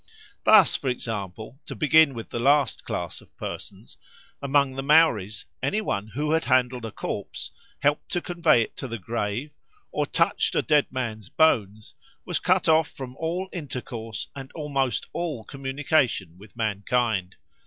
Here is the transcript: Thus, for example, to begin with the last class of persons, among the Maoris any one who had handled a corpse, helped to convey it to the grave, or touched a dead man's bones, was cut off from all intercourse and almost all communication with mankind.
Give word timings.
Thus, 0.45 0.75
for 0.75 0.89
example, 0.89 1.59
to 1.67 1.75
begin 1.75 2.15
with 2.15 2.31
the 2.31 2.39
last 2.39 2.85
class 2.85 3.21
of 3.21 3.37
persons, 3.37 3.97
among 4.41 4.73
the 4.73 4.81
Maoris 4.81 5.45
any 5.61 5.79
one 5.79 6.07
who 6.15 6.31
had 6.31 6.45
handled 6.45 6.85
a 6.85 6.91
corpse, 6.91 7.51
helped 7.83 8.09
to 8.13 8.19
convey 8.19 8.63
it 8.63 8.75
to 8.77 8.87
the 8.87 8.97
grave, 8.97 9.51
or 9.91 10.07
touched 10.07 10.55
a 10.55 10.63
dead 10.63 10.91
man's 10.91 11.29
bones, 11.29 11.93
was 12.25 12.39
cut 12.39 12.67
off 12.67 12.89
from 12.89 13.15
all 13.17 13.47
intercourse 13.53 14.27
and 14.35 14.51
almost 14.53 15.05
all 15.13 15.43
communication 15.43 16.35
with 16.39 16.57
mankind. 16.57 17.35